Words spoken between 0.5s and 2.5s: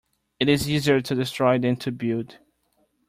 easier to destroy than to build.